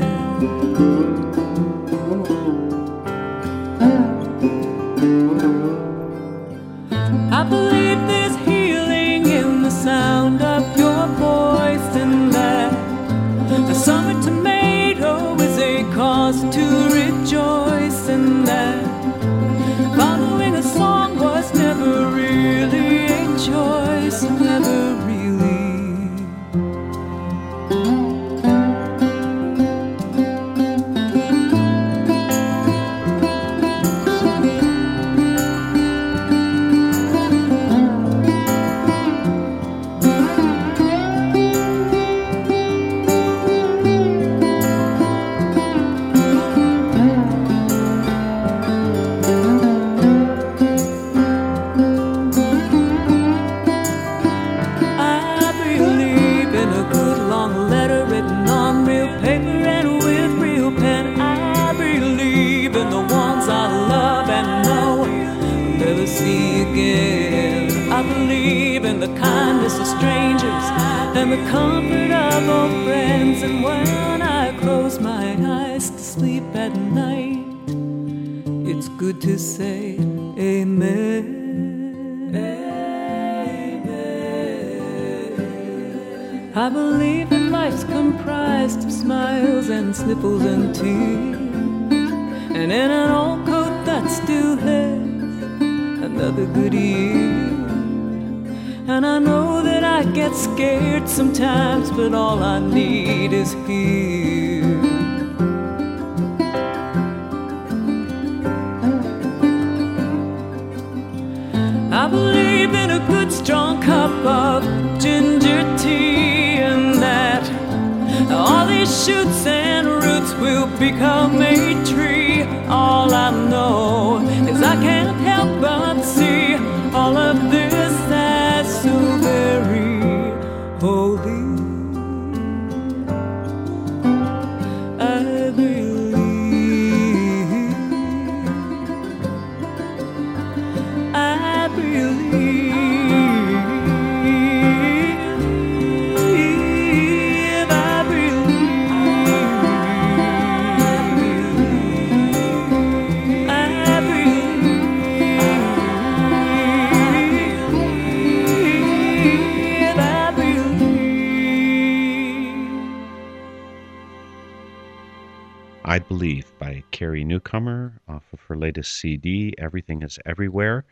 [167.52, 170.86] Newcomer off of her latest CD, Everything is Everywhere.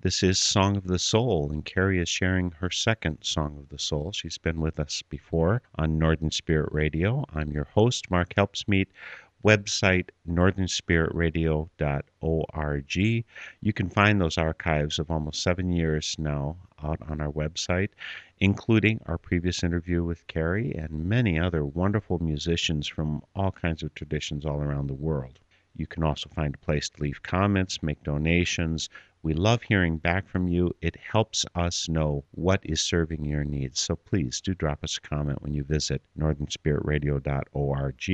[0.00, 3.78] This is Song of the Soul, and Carrie is sharing her second Song of the
[3.78, 4.12] Soul.
[4.12, 7.26] She's been with us before on Northern Spirit Radio.
[7.34, 8.86] I'm your host, Mark Helpsmeet.
[9.44, 12.96] Website northernspiritradio.org.
[12.96, 13.24] You
[13.74, 17.90] can find those archives of almost seven years now out on our website,
[18.40, 23.94] including our previous interview with Carrie and many other wonderful musicians from all kinds of
[23.94, 25.38] traditions all around the world.
[25.74, 28.88] You can also find a place to leave comments, make donations.
[29.22, 30.74] We love hearing back from you.
[30.80, 33.80] It helps us know what is serving your needs.
[33.80, 38.08] So please do drop us a comment when you visit northernspiritradio.org.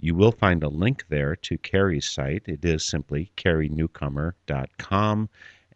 [0.00, 2.42] You will find a link there to Carrie's site.
[2.46, 5.28] It is simply carrienewcomer.com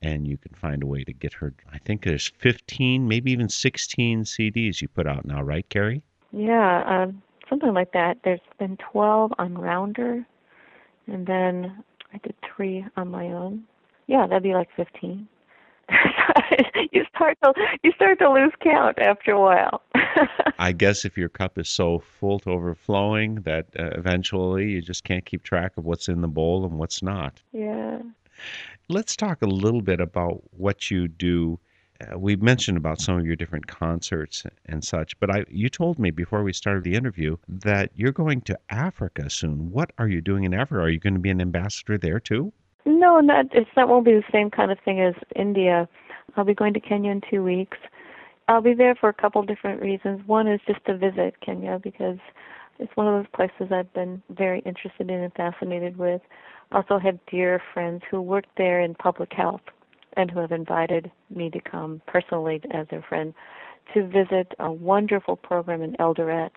[0.02, 1.54] and you can find a way to get her.
[1.72, 6.02] I think there's 15, maybe even 16 CDs you put out now, right, Carrie?
[6.32, 8.18] Yeah, um, something like that.
[8.24, 10.26] There's been 12 on Rounder,
[11.06, 11.82] and then
[12.12, 13.64] I did three on my own.
[14.06, 15.26] Yeah, that'd be like 15.
[16.92, 17.52] you start to
[17.84, 19.82] you start to lose count after a while.
[20.58, 25.04] I guess if your cup is so full to overflowing that uh, eventually you just
[25.04, 27.40] can't keep track of what's in the bowl and what's not.
[27.52, 28.00] yeah.
[28.88, 31.58] Let's talk a little bit about what you do.
[32.00, 35.98] Uh, we mentioned about some of your different concerts and such, but I you told
[35.98, 39.70] me before we started the interview that you're going to Africa soon.
[39.70, 40.82] What are you doing in Africa?
[40.82, 42.52] Are you going to be an ambassador there too?
[42.84, 45.88] No, not it's that won't be the same kind of thing as India.
[46.36, 47.78] I'll be going to Kenya in two weeks.
[48.48, 50.20] I'll be there for a couple different reasons.
[50.26, 52.18] One is just to visit Kenya because
[52.78, 56.20] it's one of those places I've been very interested in and fascinated with.
[56.72, 59.62] Also have dear friends who work there in public health
[60.16, 63.34] and who have invited me to come personally as their friend
[63.94, 66.50] to visit a wonderful program in Eldoret,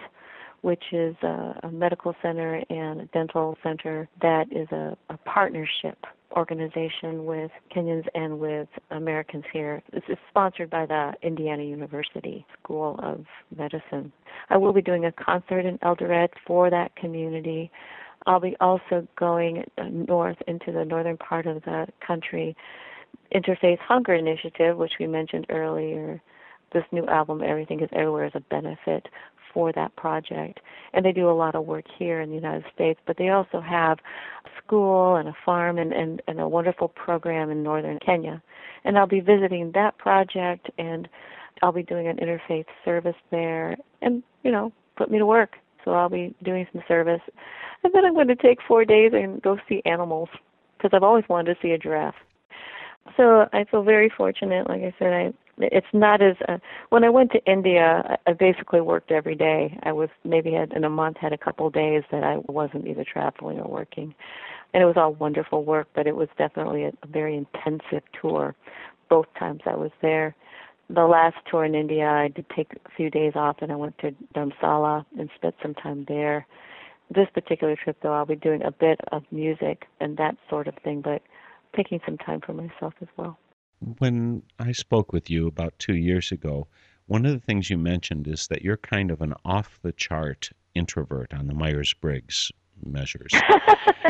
[0.61, 5.97] which is a, a medical center and a dental center that is a, a partnership
[6.35, 9.81] organization with Kenyans and with Americans here.
[9.91, 14.11] This is sponsored by the Indiana University School of Medicine.
[14.49, 17.71] I will be doing a concert in Eldoret for that community.
[18.27, 22.55] I'll be also going uh, north into the northern part of the country.
[23.33, 26.21] Interfaith Hunger Initiative, which we mentioned earlier,
[26.73, 29.07] this new album, Everything is Everywhere, is a benefit
[29.53, 30.59] for that project.
[30.93, 33.61] And they do a lot of work here in the United States, but they also
[33.61, 33.99] have
[34.45, 38.41] a school and a farm and, and, and a wonderful program in northern Kenya.
[38.83, 41.07] And I'll be visiting that project and
[41.61, 45.55] I'll be doing an interfaith service there and, you know, put me to work.
[45.83, 47.21] So I'll be doing some service.
[47.83, 50.29] And then I'm going to take four days and go see animals
[50.77, 52.15] because I've always wanted to see a giraffe.
[53.17, 54.67] So I feel very fortunate.
[54.67, 56.57] Like I said, I it's not as uh,
[56.89, 59.77] when I went to India, I basically worked every day.
[59.83, 63.03] I was maybe had in a month had a couple days that I wasn't either
[63.03, 64.15] traveling or working,
[64.73, 65.87] and it was all wonderful work.
[65.93, 68.55] But it was definitely a, a very intensive tour.
[69.09, 70.35] Both times I was there.
[70.89, 73.97] The last tour in India, I did take a few days off, and I went
[73.99, 76.47] to Dharamsala and spent some time there.
[77.13, 80.75] This particular trip, though, I'll be doing a bit of music and that sort of
[80.83, 81.21] thing, but
[81.75, 83.37] taking some time for myself as well.
[83.99, 86.67] When I spoke with you about two years ago,
[87.07, 90.49] one of the things you mentioned is that you're kind of an off the chart
[90.75, 92.51] introvert on the Myers Briggs
[92.85, 93.31] measures.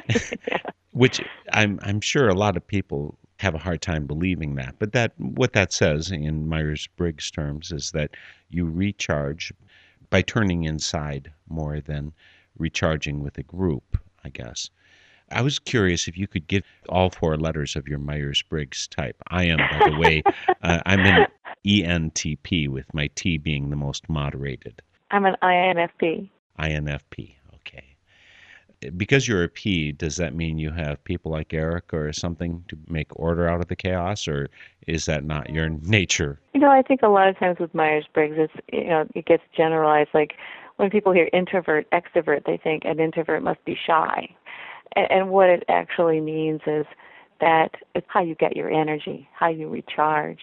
[0.91, 1.22] Which
[1.53, 4.76] I'm I'm sure a lot of people have a hard time believing that.
[4.80, 8.12] But that what that says in Myers Briggs terms is that
[8.49, 9.53] you recharge
[10.10, 12.12] by turning inside more than
[12.57, 14.70] recharging with a group, I guess.
[15.32, 19.15] I was curious if you could give all four letters of your Myers Briggs type.
[19.27, 20.23] I am, by the way,
[20.63, 21.27] uh, I'm an
[21.65, 24.82] ENTP with my T being the most moderated.
[25.11, 26.30] I'm an INFP.
[26.59, 27.84] INFP, okay.
[28.95, 32.77] Because you're a P, does that mean you have people like Eric or something to
[32.88, 34.49] make order out of the chaos, or
[34.88, 36.39] is that not your nature?
[36.53, 39.25] You know, I think a lot of times with Myers Briggs, it's you know, it
[39.25, 40.11] gets generalized.
[40.13, 40.34] Like
[40.77, 44.30] when people hear introvert, extrovert, they think an introvert must be shy
[44.96, 46.86] and, and what it actually means is
[47.42, 50.40] that it's how you get your energy, how you recharge.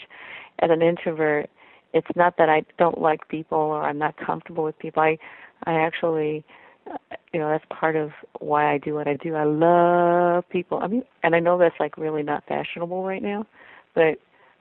[0.61, 1.51] As an introvert,
[1.93, 5.03] it's not that I don't like people or I'm not comfortable with people.
[5.03, 5.19] I,
[5.65, 6.45] I actually,
[6.91, 6.97] uh,
[7.33, 9.35] you know, that's part of why I do what I do.
[9.35, 10.79] I love people.
[10.79, 13.47] I mean, and I know that's like really not fashionable right now,
[13.95, 14.19] but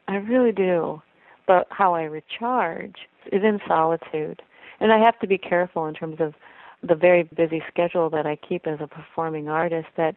[0.07, 1.01] I really do.
[1.47, 2.95] But how I recharge
[3.31, 4.41] is in solitude,
[4.79, 6.33] and I have to be careful in terms of
[6.83, 10.15] the very busy schedule that I keep as a performing artist that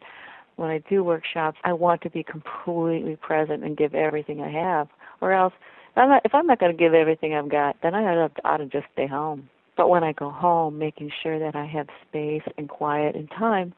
[0.55, 4.89] when I do workshops, I want to be completely present and give everything I have.
[5.21, 5.53] Or else,
[5.91, 8.35] if I'm not, if I'm not going to give everything I've got, then I ought
[8.35, 9.49] to, ought to just stay home.
[9.77, 13.73] But when I go home, making sure that I have space and quiet and time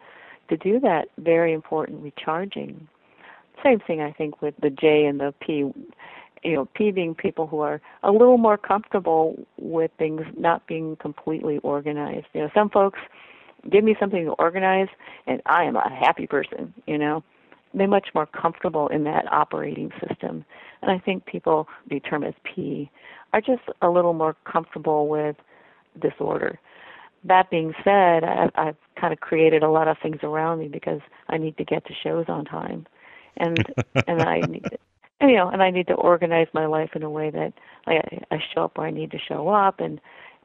[0.49, 2.87] to do that very important recharging.
[3.63, 5.71] Same thing I think with the J and the P
[6.43, 10.95] you know, P being people who are a little more comfortable with things not being
[10.97, 12.27] completely organized.
[12.33, 12.99] You know, some folks
[13.69, 14.87] give me something to organize
[15.27, 17.23] and I am a happy person, you know.
[17.73, 20.43] They're much more comfortable in that operating system.
[20.81, 22.91] And I think people the term as P
[23.33, 25.37] are just a little more comfortable with
[26.01, 26.59] disorder.
[27.23, 30.99] That being said, I, I've kind of created a lot of things around me because
[31.29, 32.87] I need to get to shows on time,
[33.37, 33.63] and
[34.07, 34.65] and I need
[35.21, 37.53] you know, and I need to organize my life in a way that
[37.87, 38.01] I,
[38.31, 39.99] I show up where I need to show up, and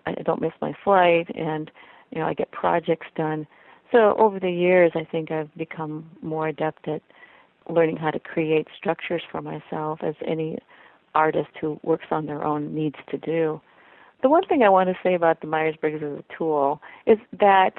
[0.07, 1.70] I don't miss my flight, and
[2.11, 3.47] you know, I get projects done.
[3.93, 7.03] So over the years, I think I've become more adept at
[7.68, 10.59] learning how to create structures for myself, as any
[11.14, 13.61] artist who works on their own needs to do.
[14.22, 17.18] The one thing I want to say about the Myers Briggs as a tool is
[17.39, 17.72] that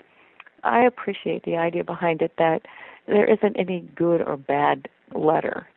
[0.64, 2.64] I appreciate the idea behind it that
[3.08, 5.68] there isn't any good or bad letter.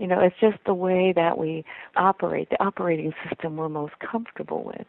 [0.00, 1.62] You know, it's just the way that we
[1.94, 4.86] operate, the operating system we're most comfortable with.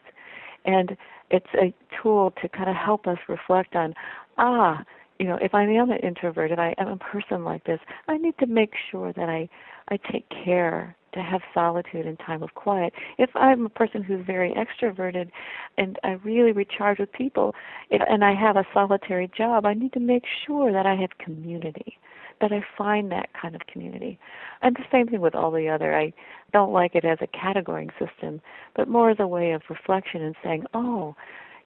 [0.64, 0.96] And
[1.30, 3.92] it's a tool to kind of help us reflect on,
[4.38, 4.82] ah,
[5.18, 8.16] you know, if I am an introvert, if I am a person like this, I
[8.16, 9.50] need to make sure that I
[9.88, 12.94] I take care to have solitude and time of quiet.
[13.18, 15.30] If I'm a person who's very extroverted
[15.76, 17.54] and I really recharge with people
[17.90, 21.98] and I have a solitary job, I need to make sure that I have community,
[22.40, 24.18] that I find that kind of community.
[24.62, 25.96] And the same thing with all the other.
[25.96, 26.12] I
[26.52, 28.40] don't like it as a categorizing system,
[28.74, 31.14] but more as a way of reflection and saying, oh,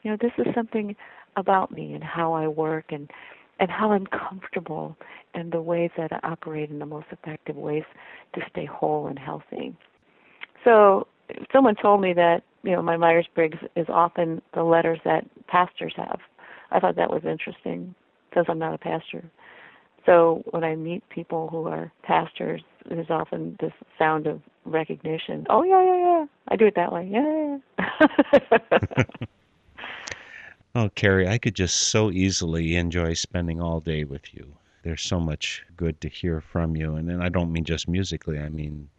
[0.02, 0.94] you know, this is something
[1.36, 3.10] about me and how I work and
[3.58, 4.96] and how I'm comfortable
[5.32, 7.84] and the ways that I operate in the most effective ways
[8.34, 9.74] to stay whole and healthy.
[10.62, 11.06] So
[11.52, 15.94] someone told me that, you know, my Myers Briggs is often the letters that pastors
[15.96, 16.18] have.
[16.70, 17.94] I thought that was interesting
[18.28, 19.24] because I'm not a pastor.
[20.06, 25.46] So when I meet people who are pastors, there's often this sound of recognition.
[25.50, 26.26] Oh yeah, yeah, yeah.
[26.48, 27.08] I do it that way.
[27.10, 29.04] Yeah, yeah.
[30.78, 34.58] Oh, Carrie, I could just so easily enjoy spending all day with you.
[34.82, 38.38] There's so much good to hear from you, and, and I don't mean just musically.
[38.38, 38.90] I mean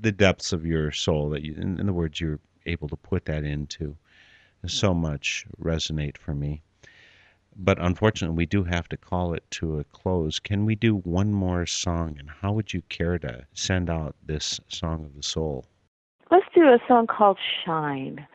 [0.00, 3.26] the depths of your soul that you, in, in the words you're able to put
[3.26, 3.96] that into.
[4.66, 6.62] So much resonate for me.
[7.58, 10.38] But unfortunately, we do have to call it to a close.
[10.38, 12.16] Can we do one more song?
[12.18, 15.64] And how would you care to send out this song of the soul?
[16.30, 18.26] Let's do a song called Shine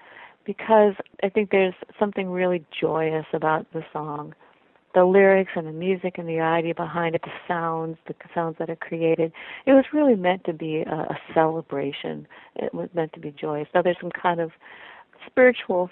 [0.46, 4.34] because I think there's something really joyous about the song.
[4.94, 8.70] The lyrics and the music and the idea behind it, the sounds, the sounds that
[8.70, 9.32] are created.
[9.66, 12.28] It was really meant to be a, a celebration.
[12.56, 13.70] It was meant to be joyous.
[13.74, 14.52] Now there's some kind of
[15.26, 15.92] spiritual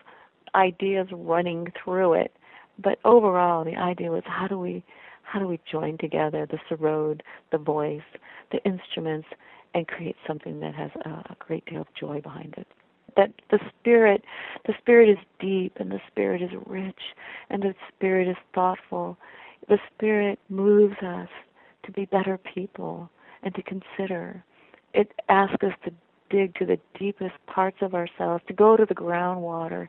[0.55, 2.35] ideas running through it,
[2.81, 4.83] but overall the idea was how do we
[5.23, 7.21] how do we join together the sarod,
[7.51, 8.01] the voice,
[8.51, 9.27] the instruments,
[9.75, 12.67] and create something that has a, a great deal of joy behind it?
[13.15, 14.23] That the spirit
[14.65, 16.99] the spirit is deep and the spirit is rich
[17.49, 19.17] and the spirit is thoughtful.
[19.67, 21.29] The spirit moves us
[21.85, 23.09] to be better people
[23.43, 24.43] and to consider.
[24.93, 25.91] It asks us to
[26.29, 29.87] dig to the deepest parts of ourselves, to go to the groundwater.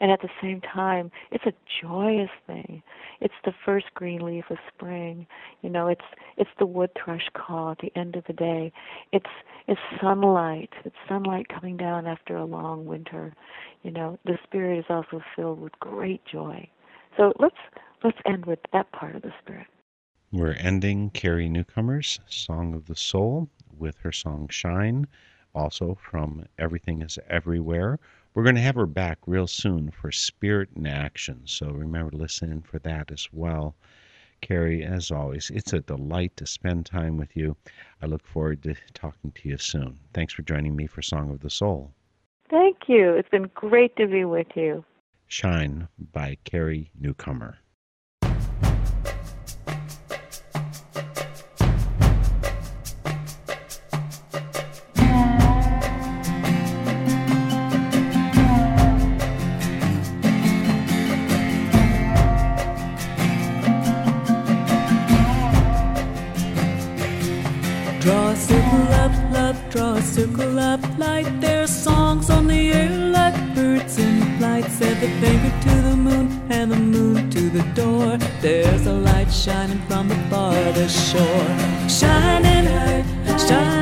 [0.00, 2.82] And at the same time, it's a joyous thing.
[3.20, 5.26] It's the first green leaf of spring.
[5.62, 6.04] You know, it's
[6.36, 8.72] it's the wood thrush call at the end of the day.
[9.12, 9.30] It's
[9.68, 10.70] it's sunlight.
[10.84, 13.32] It's sunlight coming down after a long winter.
[13.82, 16.68] You know, the spirit is also filled with great joy.
[17.16, 17.56] So let's
[18.02, 19.66] let's end with that part of the spirit.
[20.32, 25.06] We're ending Carrie Newcomer's Song of the Soul with her song Shine
[25.54, 27.98] also from Everything is Everywhere.
[28.34, 32.16] We're going to have her back real soon for Spirit in Action, so remember to
[32.16, 33.74] listen in for that as well.
[34.40, 37.56] Carrie, as always, it's a delight to spend time with you.
[38.02, 39.98] I look forward to talking to you soon.
[40.14, 41.92] Thanks for joining me for Song of the Soul.
[42.50, 43.12] Thank you.
[43.14, 44.84] It's been great to be with you.
[45.28, 47.58] Shine by Carrie Newcomer.
[79.42, 81.88] Shining from the farthest shore.
[81.88, 82.64] Shining,
[83.36, 83.81] shining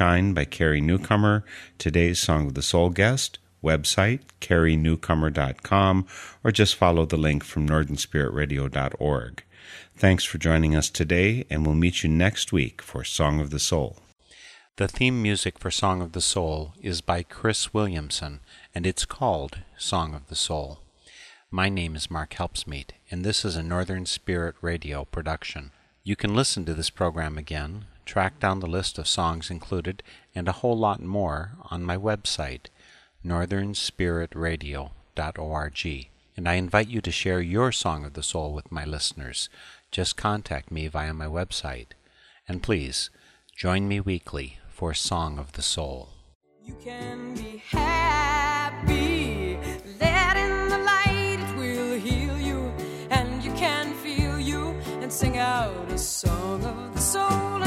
[0.00, 1.44] By Carrie Newcomer,
[1.76, 6.06] today's Song of the Soul guest, website carrienewcomer.com,
[6.42, 9.44] or just follow the link from northernspiritradio.org.
[9.94, 13.58] Thanks for joining us today, and we'll meet you next week for Song of the
[13.58, 13.98] Soul.
[14.76, 18.40] The theme music for Song of the Soul is by Cris Williamson,
[18.74, 20.80] and it's called Song of the Soul.
[21.50, 25.72] My name is Mark Helpsmeet, and this is a Northern Spirit Radio production.
[26.02, 30.02] You can listen to this program again, track down the list of songs included,
[30.34, 32.66] and a whole lot more on my website,
[33.24, 36.08] northernspiritradio.org.
[36.36, 39.48] And I invite you to share your Song of the Soul with my listeners.
[39.92, 41.92] Just contact me via my website.
[42.48, 43.10] And please,
[43.54, 46.08] join me weekly for Song of the Soul.
[46.64, 49.56] You can be happy.
[50.00, 52.72] Let in the light, it will heal you.
[53.10, 57.59] And you can feel you and sing out a song of the soul.